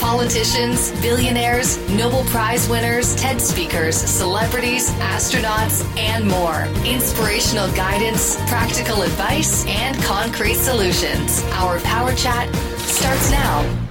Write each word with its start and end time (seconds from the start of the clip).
politicians, 0.00 0.90
billionaires, 1.00 1.76
Nobel 1.90 2.24
Prize 2.24 2.68
winners, 2.68 3.14
TED 3.16 3.40
speakers, 3.40 3.96
celebrities, 3.96 4.90
astronauts, 4.92 5.84
and 5.96 6.26
more. 6.26 6.64
Inspirational 6.84 7.70
guidance, 7.72 8.36
practical 8.48 9.02
advice, 9.02 9.66
and 9.66 9.96
concrete 10.02 10.54
solutions. 10.54 11.42
Our 11.52 11.80
Power 11.80 12.14
Chat 12.14 12.54
starts 12.78 13.30
now. 13.30 13.88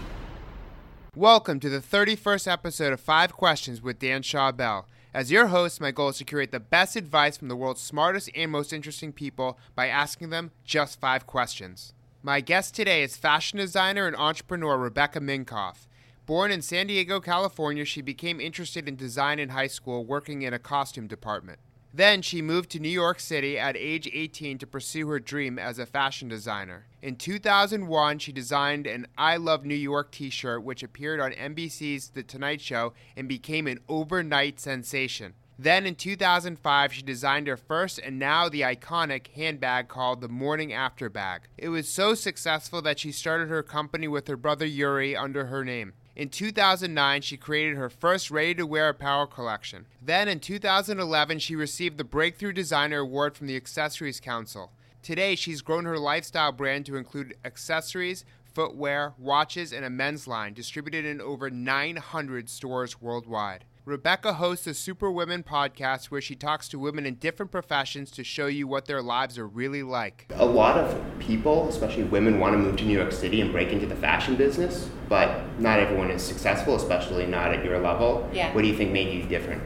Welcome 1.15 1.59
to 1.59 1.69
the 1.69 1.79
31st 1.79 2.51
episode 2.51 2.93
of 2.93 3.01
Five 3.01 3.33
Questions 3.33 3.81
with 3.81 3.99
Dan 3.99 4.21
Schawbel. 4.21 4.85
As 5.13 5.29
your 5.29 5.47
host, 5.47 5.81
my 5.81 5.91
goal 5.91 6.09
is 6.09 6.17
to 6.19 6.23
create 6.23 6.51
the 6.51 6.59
best 6.61 6.95
advice 6.95 7.35
from 7.35 7.49
the 7.49 7.55
world's 7.55 7.81
smartest 7.81 8.29
and 8.33 8.49
most 8.49 8.71
interesting 8.71 9.11
people 9.11 9.59
by 9.75 9.87
asking 9.87 10.29
them 10.29 10.51
just 10.63 11.01
five 11.01 11.27
questions. 11.27 11.93
My 12.23 12.39
guest 12.39 12.75
today 12.75 13.01
is 13.01 13.17
fashion 13.17 13.57
designer 13.57 14.05
and 14.05 14.15
entrepreneur 14.15 14.77
Rebecca 14.77 15.19
Minkoff. 15.19 15.87
Born 16.27 16.51
in 16.51 16.61
San 16.61 16.85
Diego, 16.85 17.19
California, 17.19 17.83
she 17.83 18.03
became 18.03 18.39
interested 18.39 18.87
in 18.87 18.95
design 18.95 19.39
in 19.39 19.49
high 19.49 19.65
school, 19.65 20.05
working 20.05 20.43
in 20.43 20.53
a 20.53 20.59
costume 20.59 21.07
department. 21.07 21.57
Then 21.91 22.21
she 22.21 22.43
moved 22.43 22.69
to 22.71 22.79
New 22.79 22.89
York 22.89 23.19
City 23.19 23.57
at 23.57 23.75
age 23.75 24.07
18 24.13 24.59
to 24.59 24.67
pursue 24.67 25.07
her 25.07 25.19
dream 25.19 25.57
as 25.57 25.79
a 25.79 25.87
fashion 25.87 26.27
designer. 26.27 26.85
In 27.01 27.15
2001, 27.15 28.19
she 28.19 28.31
designed 28.31 28.85
an 28.85 29.07
I 29.17 29.37
Love 29.37 29.65
New 29.65 29.73
York 29.73 30.11
t 30.11 30.29
shirt, 30.29 30.61
which 30.61 30.83
appeared 30.83 31.19
on 31.19 31.31
NBC's 31.31 32.09
The 32.09 32.21
Tonight 32.21 32.61
Show 32.61 32.93
and 33.17 33.27
became 33.27 33.65
an 33.65 33.79
overnight 33.89 34.59
sensation. 34.59 35.33
Then 35.61 35.85
in 35.85 35.93
2005, 35.93 36.91
she 36.91 37.03
designed 37.03 37.45
her 37.45 37.55
first 37.55 37.99
and 37.99 38.17
now 38.17 38.49
the 38.49 38.61
iconic 38.61 39.27
handbag 39.27 39.89
called 39.89 40.19
the 40.19 40.27
Morning 40.27 40.73
After 40.73 41.07
Bag. 41.07 41.43
It 41.55 41.69
was 41.69 41.87
so 41.87 42.15
successful 42.15 42.81
that 42.81 42.97
she 42.97 43.11
started 43.11 43.47
her 43.49 43.61
company 43.61 44.07
with 44.07 44.27
her 44.27 44.35
brother 44.35 44.65
Uri 44.65 45.15
under 45.15 45.45
her 45.45 45.63
name. 45.63 45.93
In 46.15 46.29
2009, 46.29 47.21
she 47.21 47.37
created 47.37 47.77
her 47.77 47.91
first 47.91 48.31
ready 48.31 48.55
to 48.55 48.65
wear 48.65 48.89
apparel 48.89 49.27
collection. 49.27 49.85
Then 50.01 50.27
in 50.27 50.39
2011, 50.39 51.37
she 51.37 51.55
received 51.55 51.99
the 51.99 52.03
Breakthrough 52.03 52.53
Designer 52.53 52.97
Award 52.97 53.37
from 53.37 53.45
the 53.45 53.55
Accessories 53.55 54.19
Council. 54.19 54.71
Today, 55.03 55.35
she's 55.35 55.61
grown 55.61 55.85
her 55.85 55.99
lifestyle 55.99 56.51
brand 56.51 56.87
to 56.87 56.95
include 56.95 57.37
accessories, 57.45 58.25
footwear, 58.51 59.13
watches, 59.19 59.71
and 59.73 59.85
a 59.85 59.91
men's 59.91 60.27
line 60.27 60.55
distributed 60.55 61.05
in 61.05 61.21
over 61.21 61.51
900 61.51 62.49
stores 62.49 62.99
worldwide. 62.99 63.65
Rebecca 63.83 64.33
hosts 64.33 64.67
a 64.67 64.73
Superwomen 64.73 65.43
podcast 65.43 66.05
where 66.05 66.21
she 66.21 66.35
talks 66.35 66.67
to 66.69 66.77
women 66.77 67.05
in 67.05 67.15
different 67.15 67.51
professions 67.51 68.11
to 68.11 68.23
show 68.23 68.45
you 68.45 68.67
what 68.67 68.85
their 68.85 69.01
lives 69.01 69.37
are 69.37 69.47
really 69.47 69.81
like. 69.81 70.27
A 70.35 70.45
lot 70.45 70.77
of 70.77 71.01
people, 71.19 71.67
especially 71.67 72.03
women, 72.03 72.39
want 72.39 72.53
to 72.53 72.59
move 72.59 72.77
to 72.77 72.85
New 72.85 72.97
York 72.97 73.11
City 73.11 73.41
and 73.41 73.51
break 73.51 73.69
into 73.69 73.87
the 73.87 73.95
fashion 73.95 74.35
business, 74.35 74.89
but 75.09 75.41
not 75.59 75.79
everyone 75.79 76.11
is 76.11 76.21
successful, 76.21 76.75
especially 76.75 77.25
not 77.25 77.53
at 77.53 77.65
your 77.65 77.79
level. 77.79 78.29
Yeah. 78.31 78.53
What 78.53 78.61
do 78.61 78.67
you 78.67 78.77
think 78.77 78.91
made 78.91 79.13
you 79.13 79.23
different? 79.27 79.63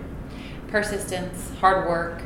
persistence, 0.76 1.52
hard 1.62 1.88
work. 1.88 2.22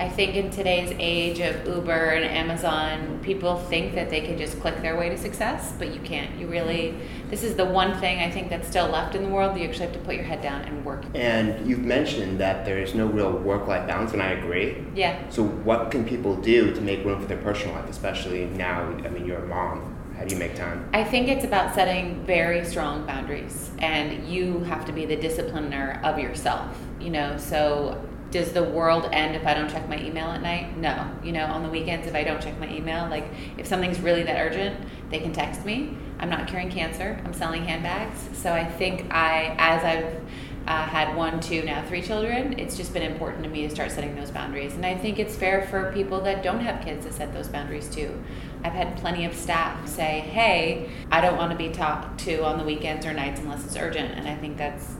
I 0.00 0.08
think 0.08 0.36
in 0.36 0.50
today's 0.50 0.94
age 1.00 1.40
of 1.40 1.66
Uber 1.66 1.90
and 1.90 2.24
Amazon, 2.24 3.18
people 3.20 3.56
think 3.56 3.96
that 3.96 4.10
they 4.10 4.20
can 4.20 4.38
just 4.38 4.60
click 4.60 4.80
their 4.80 4.96
way 4.96 5.08
to 5.08 5.18
success, 5.18 5.74
but 5.76 5.92
you 5.92 5.98
can't. 6.00 6.38
You 6.38 6.46
really, 6.46 6.94
this 7.30 7.42
is 7.42 7.56
the 7.56 7.64
one 7.64 7.98
thing 7.98 8.20
I 8.20 8.30
think 8.30 8.48
that's 8.48 8.68
still 8.68 8.86
left 8.86 9.16
in 9.16 9.24
the 9.24 9.28
world. 9.28 9.58
You 9.58 9.64
actually 9.64 9.86
have 9.86 9.94
to 9.94 10.00
put 10.00 10.14
your 10.14 10.22
head 10.22 10.40
down 10.40 10.60
and 10.62 10.84
work. 10.84 11.02
And 11.14 11.68
you've 11.68 11.80
mentioned 11.80 12.38
that 12.38 12.64
there 12.64 12.78
is 12.78 12.94
no 12.94 13.06
real 13.06 13.32
work 13.32 13.66
life 13.66 13.88
balance, 13.88 14.12
and 14.12 14.22
I 14.22 14.30
agree. 14.30 14.84
Yeah. 14.94 15.28
So, 15.30 15.42
what 15.42 15.90
can 15.90 16.04
people 16.04 16.36
do 16.36 16.72
to 16.72 16.80
make 16.80 17.04
room 17.04 17.20
for 17.20 17.26
their 17.26 17.38
personal 17.38 17.74
life, 17.74 17.90
especially 17.90 18.44
now? 18.46 18.82
I 18.82 19.08
mean, 19.08 19.26
you're 19.26 19.42
a 19.42 19.48
mom. 19.48 19.96
How 20.16 20.24
do 20.24 20.34
you 20.34 20.38
make 20.38 20.54
time? 20.54 20.88
I 20.92 21.02
think 21.02 21.28
it's 21.28 21.44
about 21.44 21.74
setting 21.74 22.24
very 22.24 22.64
strong 22.64 23.04
boundaries, 23.04 23.70
and 23.78 24.28
you 24.28 24.60
have 24.60 24.84
to 24.86 24.92
be 24.92 25.06
the 25.06 25.16
discipliner 25.16 26.00
of 26.04 26.20
yourself. 26.20 26.76
You 27.00 27.10
know, 27.10 27.36
so 27.36 28.00
does 28.30 28.52
the 28.52 28.62
world 28.62 29.08
end 29.12 29.34
if 29.34 29.46
I 29.46 29.54
don't 29.54 29.70
check 29.70 29.88
my 29.88 29.98
email 29.98 30.26
at 30.26 30.42
night? 30.42 30.76
No. 30.76 31.10
You 31.22 31.32
know, 31.32 31.46
on 31.46 31.62
the 31.62 31.68
weekends, 31.68 32.06
if 32.06 32.14
I 32.14 32.24
don't 32.24 32.42
check 32.42 32.58
my 32.58 32.70
email, 32.70 33.08
like 33.08 33.24
if 33.56 33.66
something's 33.66 34.00
really 34.00 34.22
that 34.24 34.38
urgent, 34.38 34.86
they 35.10 35.20
can 35.20 35.32
text 35.32 35.64
me. 35.64 35.96
I'm 36.18 36.28
not 36.28 36.46
curing 36.46 36.70
cancer. 36.70 37.20
I'm 37.24 37.32
selling 37.32 37.64
handbags. 37.64 38.28
So 38.34 38.52
I 38.52 38.64
think 38.64 39.12
I, 39.12 39.54
as 39.58 39.84
I've 39.84 40.20
uh, 40.66 40.82
had 40.82 41.16
one, 41.16 41.40
two, 41.40 41.64
now 41.64 41.82
three 41.86 42.02
children, 42.02 42.58
it's 42.58 42.76
just 42.76 42.92
been 42.92 43.02
important 43.02 43.42
to 43.44 43.48
me 43.48 43.66
to 43.66 43.74
start 43.74 43.90
setting 43.90 44.14
those 44.14 44.30
boundaries. 44.30 44.74
And 44.74 44.84
I 44.84 44.96
think 44.96 45.18
it's 45.18 45.34
fair 45.34 45.66
for 45.68 45.90
people 45.92 46.20
that 46.22 46.42
don't 46.42 46.60
have 46.60 46.84
kids 46.84 47.06
to 47.06 47.12
set 47.12 47.32
those 47.32 47.48
boundaries 47.48 47.88
too. 47.88 48.22
I've 48.62 48.74
had 48.74 48.98
plenty 48.98 49.24
of 49.24 49.34
staff 49.34 49.88
say, 49.88 50.20
hey, 50.20 50.90
I 51.10 51.22
don't 51.22 51.38
want 51.38 51.52
to 51.52 51.56
be 51.56 51.70
talked 51.70 52.20
to 52.20 52.44
on 52.44 52.58
the 52.58 52.64
weekends 52.64 53.06
or 53.06 53.14
nights 53.14 53.40
unless 53.40 53.64
it's 53.64 53.76
urgent. 53.76 54.18
And 54.18 54.28
I 54.28 54.36
think 54.36 54.58
that's 54.58 54.97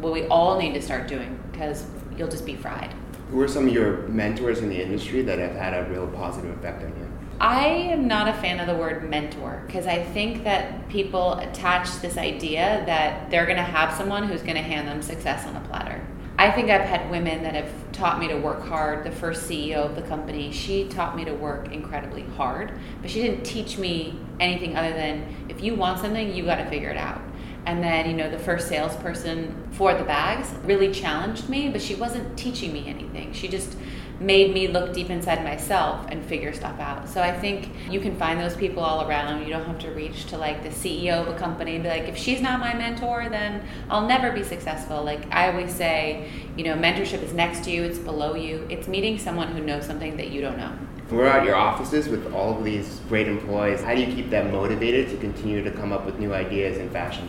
what 0.00 0.12
we 0.12 0.26
all 0.26 0.58
need 0.58 0.74
to 0.74 0.82
start 0.82 1.08
doing 1.08 1.38
because 1.52 1.86
you'll 2.16 2.28
just 2.28 2.46
be 2.46 2.56
fried. 2.56 2.92
Who 3.30 3.40
are 3.40 3.48
some 3.48 3.68
of 3.68 3.72
your 3.72 4.08
mentors 4.08 4.58
in 4.58 4.68
the 4.68 4.82
industry 4.82 5.22
that 5.22 5.38
have 5.38 5.54
had 5.54 5.74
a 5.74 5.88
real 5.90 6.06
positive 6.08 6.56
effect 6.58 6.82
on 6.82 6.88
you? 6.88 7.06
I 7.40 7.64
am 7.66 8.06
not 8.06 8.28
a 8.28 8.34
fan 8.34 8.60
of 8.60 8.66
the 8.66 8.74
word 8.74 9.08
mentor 9.08 9.62
because 9.66 9.86
I 9.86 10.02
think 10.02 10.44
that 10.44 10.88
people 10.88 11.34
attach 11.34 12.00
this 12.00 12.18
idea 12.18 12.82
that 12.86 13.30
they're 13.30 13.46
going 13.46 13.56
to 13.56 13.62
have 13.62 13.96
someone 13.96 14.24
who's 14.24 14.42
going 14.42 14.56
to 14.56 14.62
hand 14.62 14.86
them 14.86 15.00
success 15.00 15.46
on 15.46 15.56
a 15.56 15.60
platter. 15.60 16.04
I 16.36 16.50
think 16.50 16.70
I've 16.70 16.88
had 16.88 17.10
women 17.10 17.42
that 17.42 17.54
have 17.54 17.70
taught 17.92 18.18
me 18.18 18.28
to 18.28 18.36
work 18.36 18.66
hard. 18.66 19.04
The 19.04 19.10
first 19.10 19.48
CEO 19.48 19.76
of 19.76 19.94
the 19.94 20.02
company, 20.02 20.50
she 20.52 20.88
taught 20.88 21.16
me 21.16 21.24
to 21.26 21.32
work 21.32 21.72
incredibly 21.72 22.22
hard, 22.22 22.72
but 23.00 23.10
she 23.10 23.22
didn't 23.22 23.44
teach 23.44 23.78
me 23.78 24.18
anything 24.38 24.76
other 24.76 24.92
than 24.92 25.34
if 25.48 25.62
you 25.62 25.74
want 25.74 26.00
something, 26.00 26.34
you 26.34 26.44
got 26.44 26.56
to 26.56 26.68
figure 26.68 26.88
it 26.88 26.96
out. 26.96 27.20
And 27.66 27.82
then, 27.82 28.08
you 28.08 28.16
know, 28.16 28.30
the 28.30 28.38
first 28.38 28.68
salesperson 28.68 29.68
for 29.72 29.94
the 29.94 30.04
bags 30.04 30.52
really 30.64 30.92
challenged 30.92 31.48
me, 31.48 31.68
but 31.68 31.82
she 31.82 31.94
wasn't 31.94 32.38
teaching 32.38 32.72
me 32.72 32.88
anything. 32.88 33.32
She 33.32 33.48
just 33.48 33.76
made 34.20 34.52
me 34.52 34.68
look 34.68 34.92
deep 34.92 35.08
inside 35.08 35.42
myself 35.42 36.06
and 36.10 36.22
figure 36.24 36.52
stuff 36.52 36.78
out. 36.78 37.08
So 37.08 37.22
I 37.22 37.32
think 37.32 37.70
you 37.90 38.00
can 38.00 38.14
find 38.16 38.38
those 38.38 38.54
people 38.54 38.82
all 38.82 39.08
around. 39.08 39.42
You 39.42 39.48
don't 39.48 39.64
have 39.64 39.78
to 39.80 39.90
reach 39.90 40.26
to 40.26 40.36
like 40.36 40.62
the 40.62 40.68
CEO 40.68 41.22
of 41.22 41.28
a 41.28 41.38
company 41.38 41.74
and 41.74 41.82
be 41.82 41.88
like, 41.88 42.04
if 42.04 42.18
she's 42.18 42.42
not 42.42 42.60
my 42.60 42.74
mentor, 42.74 43.28
then 43.30 43.66
I'll 43.88 44.06
never 44.06 44.30
be 44.30 44.42
successful. 44.42 45.02
Like 45.02 45.26
I 45.32 45.50
always 45.50 45.74
say, 45.74 46.30
you 46.56 46.64
know, 46.64 46.74
mentorship 46.74 47.22
is 47.22 47.32
next 47.32 47.64
to 47.64 47.70
you, 47.70 47.82
it's 47.82 47.98
below 47.98 48.34
you. 48.34 48.66
It's 48.68 48.88
meeting 48.88 49.18
someone 49.18 49.48
who 49.48 49.62
knows 49.62 49.86
something 49.86 50.18
that 50.18 50.30
you 50.30 50.42
don't 50.42 50.58
know. 50.58 50.72
We're 51.10 51.26
at 51.26 51.44
your 51.44 51.56
offices 51.56 52.06
with 52.06 52.32
all 52.34 52.56
of 52.56 52.62
these 52.62 53.00
great 53.08 53.26
employees. 53.26 53.80
How 53.82 53.94
do 53.94 54.00
you 54.00 54.14
keep 54.14 54.30
them 54.30 54.52
motivated 54.52 55.08
to 55.10 55.16
continue 55.16 55.64
to 55.64 55.70
come 55.70 55.92
up 55.92 56.04
with 56.04 56.18
new 56.18 56.34
ideas 56.34 56.76
in 56.76 56.90
fashion? 56.90 57.28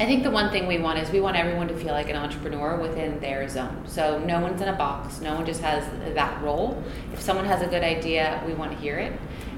I 0.00 0.06
think 0.06 0.22
the 0.22 0.30
one 0.30 0.50
thing 0.50 0.66
we 0.66 0.78
want 0.78 0.98
is 0.98 1.10
we 1.10 1.20
want 1.20 1.36
everyone 1.36 1.68
to 1.68 1.76
feel 1.76 1.92
like 1.92 2.08
an 2.08 2.16
entrepreneur 2.16 2.76
within 2.76 3.20
their 3.20 3.48
zone. 3.48 3.84
So 3.86 4.18
no 4.20 4.40
one's 4.40 4.60
in 4.62 4.68
a 4.68 4.72
box. 4.72 5.20
No 5.20 5.34
one 5.34 5.44
just 5.44 5.60
has 5.60 5.84
that 6.14 6.42
role. 6.42 6.82
If 7.12 7.20
someone 7.20 7.44
has 7.44 7.62
a 7.62 7.66
good 7.66 7.84
idea, 7.84 8.42
we 8.46 8.54
want 8.54 8.72
to 8.72 8.78
hear 8.78 8.98
it. 8.98 9.12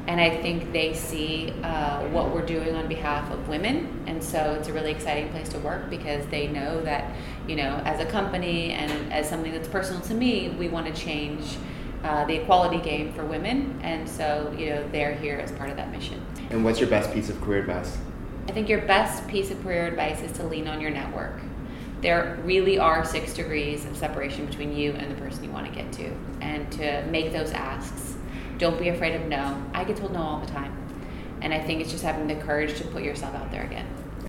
And 0.06 0.20
I 0.20 0.42
think 0.42 0.72
they 0.72 0.92
see 0.92 1.54
uh, 1.62 2.00
what 2.08 2.34
we're 2.34 2.44
doing 2.44 2.74
on 2.74 2.88
behalf 2.88 3.30
of 3.30 3.48
women, 3.48 4.04
and 4.06 4.22
so 4.22 4.54
it's 4.58 4.68
a 4.68 4.72
really 4.72 4.90
exciting 4.90 5.30
place 5.30 5.48
to 5.50 5.58
work 5.60 5.88
because 5.88 6.26
they 6.26 6.46
know 6.46 6.82
that, 6.82 7.10
you 7.48 7.56
know, 7.56 7.80
as 7.86 8.00
a 8.00 8.04
company 8.04 8.72
and 8.72 9.10
as 9.10 9.26
something 9.26 9.50
that's 9.50 9.68
personal 9.68 10.02
to 10.02 10.12
me, 10.12 10.50
we 10.58 10.68
want 10.68 10.86
to 10.86 10.92
change 10.92 11.56
uh, 12.02 12.26
the 12.26 12.34
equality 12.34 12.78
game 12.78 13.14
for 13.14 13.24
women, 13.24 13.80
and 13.82 14.06
so 14.06 14.54
you 14.58 14.68
know 14.68 14.86
they're 14.92 15.14
here 15.14 15.38
as 15.38 15.50
part 15.52 15.70
of 15.70 15.76
that 15.78 15.90
mission. 15.90 16.20
And 16.50 16.62
what's 16.62 16.78
your 16.78 16.90
best 16.90 17.10
piece 17.14 17.30
of 17.30 17.40
career 17.40 17.60
advice? 17.60 17.96
I 18.46 18.52
think 18.52 18.68
your 18.68 18.82
best 18.82 19.26
piece 19.26 19.50
of 19.50 19.62
career 19.62 19.86
advice 19.86 20.20
is 20.20 20.32
to 20.32 20.44
lean 20.46 20.68
on 20.68 20.80
your 20.80 20.90
network. 20.90 21.40
There 22.02 22.38
really 22.44 22.78
are 22.78 23.04
six 23.04 23.32
degrees 23.32 23.86
of 23.86 23.96
separation 23.96 24.46
between 24.46 24.76
you 24.76 24.92
and 24.92 25.10
the 25.10 25.20
person 25.20 25.42
you 25.42 25.50
want 25.50 25.66
to 25.66 25.72
get 25.72 25.90
to, 25.92 26.12
and 26.40 26.70
to 26.72 27.04
make 27.06 27.32
those 27.32 27.50
asks. 27.52 28.14
Don't 28.58 28.78
be 28.78 28.90
afraid 28.90 29.14
of 29.14 29.26
no. 29.26 29.62
I 29.72 29.84
get 29.84 29.96
told 29.96 30.12
no 30.12 30.20
all 30.20 30.40
the 30.40 30.46
time, 30.46 30.76
and 31.40 31.54
I 31.54 31.60
think 31.60 31.80
it's 31.80 31.90
just 31.90 32.04
having 32.04 32.26
the 32.26 32.36
courage 32.36 32.76
to 32.78 32.86
put 32.88 33.02
yourself 33.02 33.34
out 33.34 33.50
there 33.50 33.64
again. 33.64 33.88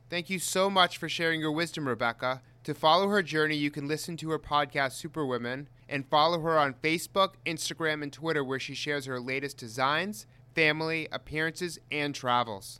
Thank 0.09 0.29
you 0.29 0.39
so 0.39 0.69
much 0.69 0.97
for 0.97 1.09
sharing 1.09 1.41
your 1.41 1.51
wisdom, 1.51 1.88
Rebecca. 1.88 2.41
To 2.63 2.73
follow 2.73 3.09
her 3.09 3.21
journey, 3.21 3.56
you 3.57 3.69
can 3.69 3.88
listen 3.88 4.15
to 4.17 4.29
her 4.31 4.39
podcast, 4.39 4.94
Superwomen, 4.94 5.67
and 5.89 6.07
follow 6.07 6.39
her 6.41 6.57
on 6.57 6.73
Facebook, 6.75 7.33
Instagram, 7.45 8.01
and 8.01 8.13
Twitter, 8.13 8.44
where 8.44 8.59
she 8.59 8.73
shares 8.73 9.06
her 9.06 9.19
latest 9.19 9.57
designs, 9.57 10.25
family, 10.56 11.07
appearances, 11.12 11.77
and 11.91 12.15
travels. 12.15 12.79